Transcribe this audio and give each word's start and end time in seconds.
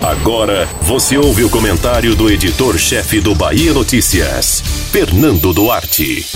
Agora 0.00 0.66
você 0.82 1.18
ouve 1.18 1.44
o 1.44 1.50
comentário 1.50 2.14
do 2.14 2.30
editor-chefe 2.30 3.20
do 3.20 3.34
Bahia 3.34 3.72
Notícias, 3.74 4.60
Fernando 4.90 5.52
Duarte. 5.52 6.26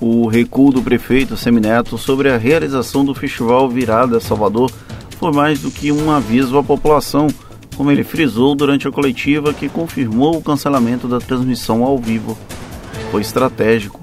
O 0.00 0.26
recuo 0.26 0.70
do 0.70 0.82
prefeito 0.82 1.36
Semineto 1.36 1.96
sobre 1.96 2.30
a 2.30 2.36
realização 2.36 3.04
do 3.04 3.14
Festival 3.14 3.68
Virada 3.70 4.20
Salvador 4.20 4.70
foi 5.18 5.32
mais 5.32 5.60
do 5.60 5.70
que 5.70 5.90
um 5.90 6.10
aviso 6.10 6.58
à 6.58 6.62
população, 6.62 7.28
como 7.76 7.90
ele 7.90 8.04
frisou 8.04 8.54
durante 8.54 8.86
a 8.86 8.92
coletiva 8.92 9.54
que 9.54 9.68
confirmou 9.68 10.36
o 10.36 10.42
cancelamento 10.42 11.08
da 11.08 11.18
transmissão 11.18 11.82
ao 11.82 11.98
vivo. 11.98 12.36
Foi 13.10 13.22
estratégico. 13.22 13.98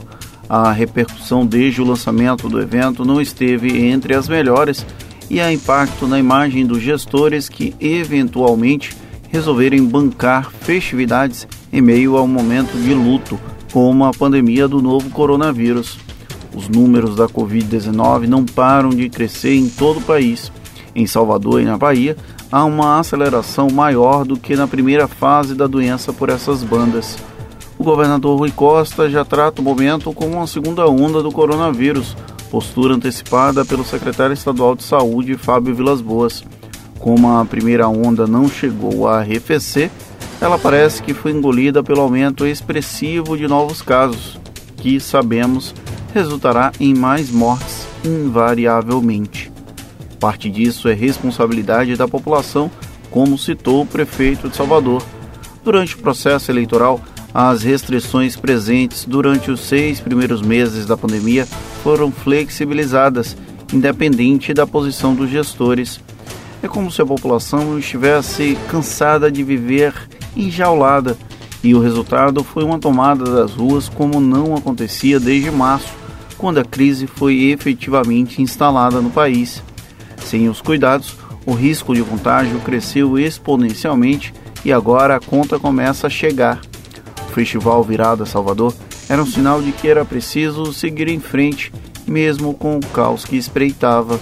A 0.49 0.71
repercussão 0.71 1.45
desde 1.45 1.81
o 1.81 1.85
lançamento 1.85 2.49
do 2.49 2.59
evento 2.59 3.05
não 3.05 3.21
esteve 3.21 3.85
entre 3.85 4.15
as 4.15 4.27
melhores 4.27 4.85
e 5.31 5.39
há 5.39 5.49
impacto 5.49 6.05
na 6.07 6.19
imagem 6.19 6.65
dos 6.65 6.81
gestores 6.81 7.47
que 7.47 7.73
eventualmente 7.79 8.93
resolverem 9.29 9.85
bancar 9.85 10.51
festividades 10.51 11.47
em 11.71 11.79
meio 11.79 12.17
a 12.17 12.21
um 12.21 12.27
momento 12.27 12.77
de 12.77 12.93
luto, 12.93 13.39
como 13.71 14.03
a 14.03 14.11
pandemia 14.11 14.67
do 14.67 14.81
novo 14.81 15.09
coronavírus. 15.09 15.97
Os 16.53 16.67
números 16.67 17.15
da 17.15 17.27
Covid-19 17.29 18.27
não 18.27 18.43
param 18.43 18.89
de 18.89 19.07
crescer 19.07 19.55
em 19.55 19.69
todo 19.69 19.99
o 19.99 20.03
país. 20.03 20.51
Em 20.93 21.07
Salvador 21.07 21.61
e 21.61 21.65
na 21.65 21.77
Bahia, 21.77 22.17
há 22.51 22.65
uma 22.65 22.99
aceleração 22.99 23.69
maior 23.69 24.25
do 24.25 24.37
que 24.37 24.57
na 24.57 24.67
primeira 24.67 25.07
fase 25.07 25.55
da 25.55 25.65
doença 25.65 26.11
por 26.11 26.27
essas 26.27 26.61
bandas. 26.61 27.17
O 27.79 27.85
governador 27.85 28.37
Rui 28.37 28.51
Costa 28.51 29.09
já 29.09 29.23
trata 29.23 29.61
o 29.61 29.63
momento 29.63 30.11
como 30.11 30.35
uma 30.35 30.45
segunda 30.45 30.85
onda 30.89 31.23
do 31.23 31.31
coronavírus, 31.31 32.17
postura 32.51 32.95
antecipada 32.95 33.63
pelo 33.63 33.85
secretário 33.85 34.33
estadual 34.33 34.75
de 34.75 34.83
Saúde, 34.83 35.37
Fábio 35.37 35.73
Vilas 35.73 36.01
Boas. 36.01 36.43
Como 36.99 37.29
a 37.29 37.45
primeira 37.45 37.87
onda 37.87 38.27
não 38.27 38.49
chegou 38.49 39.07
a 39.07 39.19
arrefecer, 39.19 39.89
ela 40.41 40.59
parece 40.59 41.01
que 41.01 41.13
foi 41.13 41.31
engolida 41.31 41.81
pelo 41.81 42.01
aumento 42.01 42.45
expressivo 42.45 43.37
de 43.37 43.47
novos 43.47 43.81
casos, 43.81 44.37
que 44.75 44.99
sabemos 44.99 45.73
resultará 46.13 46.73
em 46.77 46.93
mais 46.93 47.31
mortes 47.31 47.87
invariavelmente. 48.03 49.49
Parte 50.19 50.49
disso 50.49 50.89
é 50.89 50.93
responsabilidade 50.93 51.95
da 51.95 52.07
população, 52.07 52.69
como 53.09 53.37
citou 53.37 53.83
o 53.83 53.87
prefeito 53.87 54.49
de 54.49 54.57
Salvador. 54.57 55.01
Durante 55.63 55.95
o 55.95 55.99
processo 55.99 56.51
eleitoral, 56.51 56.99
as 57.33 57.63
restrições 57.63 58.35
presentes 58.35 59.05
durante 59.05 59.49
os 59.49 59.61
seis 59.61 59.99
primeiros 59.99 60.41
meses 60.41 60.85
da 60.85 60.97
pandemia 60.97 61.45
foram 61.81 62.11
flexibilizadas, 62.11 63.37
independente 63.73 64.53
da 64.53 64.67
posição 64.67 65.15
dos 65.15 65.29
gestores. 65.29 66.01
É 66.61 66.67
como 66.67 66.91
se 66.91 67.01
a 67.01 67.05
população 67.05 67.79
estivesse 67.79 68.57
cansada 68.69 69.31
de 69.31 69.43
viver 69.43 69.93
enjaulada, 70.35 71.17
e 71.63 71.73
o 71.75 71.79
resultado 71.79 72.43
foi 72.43 72.63
uma 72.63 72.79
tomada 72.79 73.23
das 73.23 73.53
ruas 73.53 73.87
como 73.87 74.19
não 74.19 74.55
acontecia 74.55 75.19
desde 75.19 75.51
março, 75.51 75.93
quando 76.37 76.59
a 76.59 76.65
crise 76.65 77.05
foi 77.05 77.51
efetivamente 77.51 78.41
instalada 78.41 78.99
no 78.99 79.11
país. 79.11 79.61
Sem 80.17 80.49
os 80.49 80.59
cuidados, 80.59 81.15
o 81.45 81.53
risco 81.53 81.93
de 81.93 82.01
contágio 82.01 82.59
cresceu 82.59 83.17
exponencialmente 83.17 84.33
e 84.65 84.71
agora 84.73 85.15
a 85.15 85.19
conta 85.19 85.59
começa 85.59 86.07
a 86.07 86.09
chegar. 86.09 86.59
Festival 87.31 87.83
Virada 87.83 88.25
Salvador 88.25 88.73
era 89.09 89.21
um 89.21 89.25
sinal 89.25 89.61
de 89.61 89.71
que 89.71 89.87
era 89.87 90.05
preciso 90.05 90.71
seguir 90.73 91.07
em 91.07 91.19
frente, 91.19 91.71
mesmo 92.07 92.53
com 92.53 92.77
o 92.77 92.85
caos 92.87 93.25
que 93.25 93.35
espreitava. 93.35 94.19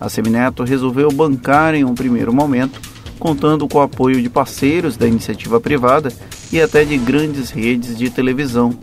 A 0.00 0.08
Semineto 0.08 0.62
resolveu 0.62 1.10
bancar 1.10 1.74
em 1.74 1.84
um 1.84 1.94
primeiro 1.94 2.32
momento, 2.32 2.80
contando 3.18 3.66
com 3.66 3.78
o 3.78 3.82
apoio 3.82 4.20
de 4.20 4.28
parceiros 4.28 4.96
da 4.96 5.06
iniciativa 5.06 5.60
privada 5.60 6.12
e 6.52 6.60
até 6.60 6.84
de 6.84 6.98
grandes 6.98 7.50
redes 7.50 7.96
de 7.96 8.10
televisão. 8.10 8.76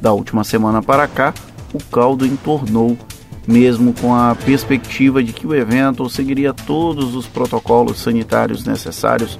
Da 0.00 0.12
última 0.12 0.42
semana 0.42 0.82
para 0.82 1.06
cá, 1.06 1.32
o 1.72 1.78
caldo 1.78 2.26
entornou, 2.26 2.98
mesmo 3.46 3.92
com 3.92 4.14
a 4.14 4.34
perspectiva 4.34 5.22
de 5.22 5.32
que 5.32 5.46
o 5.46 5.54
evento 5.54 6.08
seguiria 6.10 6.52
todos 6.52 7.14
os 7.14 7.26
protocolos 7.26 8.00
sanitários 8.00 8.64
necessários 8.64 9.38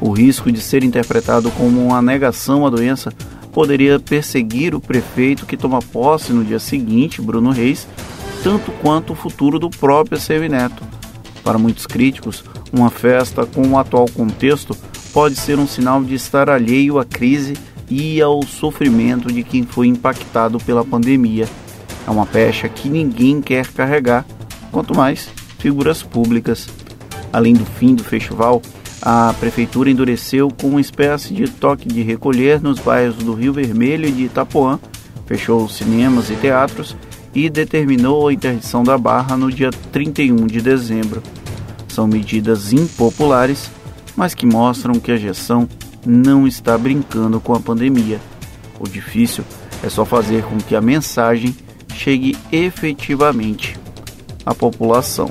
o 0.00 0.10
risco 0.10 0.50
de 0.52 0.60
ser 0.60 0.84
interpretado 0.84 1.50
como 1.52 1.86
uma 1.86 2.02
negação 2.02 2.66
à 2.66 2.70
doença 2.70 3.12
poderia 3.52 3.98
perseguir 3.98 4.74
o 4.74 4.80
prefeito 4.80 5.46
que 5.46 5.56
toma 5.56 5.80
posse 5.80 6.32
no 6.32 6.44
dia 6.44 6.58
seguinte, 6.58 7.22
Bruno 7.22 7.50
Reis, 7.50 7.88
tanto 8.42 8.70
quanto 8.82 9.12
o 9.14 9.16
futuro 9.16 9.58
do 9.58 9.70
próprio 9.70 10.20
Semineto. 10.20 10.82
Para 11.42 11.58
muitos 11.58 11.86
críticos, 11.86 12.44
uma 12.72 12.90
festa 12.90 13.46
com 13.46 13.66
o 13.68 13.78
atual 13.78 14.06
contexto 14.14 14.76
pode 15.12 15.36
ser 15.36 15.58
um 15.58 15.66
sinal 15.66 16.02
de 16.04 16.14
estar 16.14 16.50
alheio 16.50 16.98
à 16.98 17.04
crise 17.04 17.54
e 17.88 18.20
ao 18.20 18.42
sofrimento 18.42 19.32
de 19.32 19.42
quem 19.42 19.62
foi 19.62 19.86
impactado 19.86 20.58
pela 20.58 20.84
pandemia. 20.84 21.48
É 22.06 22.10
uma 22.10 22.26
pecha 22.26 22.68
que 22.68 22.88
ninguém 22.88 23.40
quer 23.40 23.66
carregar, 23.68 24.26
quanto 24.70 24.94
mais 24.94 25.28
figuras 25.58 26.02
públicas. 26.02 26.68
Além 27.32 27.54
do 27.54 27.64
fim 27.64 27.94
do 27.94 28.04
festival, 28.04 28.60
a 29.00 29.34
prefeitura 29.38 29.90
endureceu 29.90 30.48
com 30.50 30.68
uma 30.68 30.80
espécie 30.80 31.34
de 31.34 31.48
toque 31.48 31.88
de 31.88 32.02
recolher 32.02 32.60
nos 32.60 32.78
bairros 32.78 33.16
do 33.16 33.34
Rio 33.34 33.52
Vermelho 33.52 34.08
e 34.08 34.12
de 34.12 34.24
Itapuã, 34.24 34.78
fechou 35.26 35.68
cinemas 35.68 36.30
e 36.30 36.36
teatros 36.36 36.96
e 37.34 37.50
determinou 37.50 38.28
a 38.28 38.32
interdição 38.32 38.82
da 38.82 38.96
barra 38.96 39.36
no 39.36 39.52
dia 39.52 39.70
31 39.92 40.46
de 40.46 40.60
dezembro. 40.60 41.22
São 41.88 42.06
medidas 42.06 42.72
impopulares, 42.72 43.70
mas 44.16 44.34
que 44.34 44.46
mostram 44.46 44.94
que 44.94 45.12
a 45.12 45.16
gestão 45.16 45.68
não 46.04 46.46
está 46.46 46.78
brincando 46.78 47.40
com 47.40 47.54
a 47.54 47.60
pandemia. 47.60 48.20
O 48.78 48.88
difícil 48.88 49.44
é 49.82 49.88
só 49.88 50.04
fazer 50.04 50.44
com 50.44 50.56
que 50.56 50.74
a 50.74 50.80
mensagem 50.80 51.54
chegue 51.94 52.36
efetivamente 52.50 53.78
à 54.44 54.54
população. 54.54 55.30